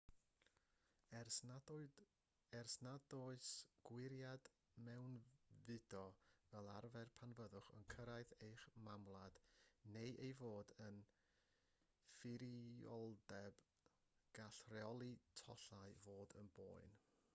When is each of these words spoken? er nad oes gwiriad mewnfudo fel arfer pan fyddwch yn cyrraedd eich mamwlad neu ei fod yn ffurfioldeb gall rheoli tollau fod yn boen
er 1.15 1.27
nad 2.83 3.11
oes 3.17 3.49
gwiriad 3.89 4.47
mewnfudo 4.87 5.99
fel 6.45 6.69
arfer 6.77 7.11
pan 7.19 7.35
fyddwch 7.41 7.69
yn 7.79 7.85
cyrraedd 7.93 8.33
eich 8.47 8.63
mamwlad 8.87 9.37
neu 9.97 10.09
ei 10.25 10.31
fod 10.41 10.73
yn 10.87 10.97
ffurfioldeb 12.13 13.61
gall 14.39 14.63
rheoli 14.73 15.11
tollau 15.43 15.95
fod 16.07 16.35
yn 16.43 16.51
boen 16.61 16.99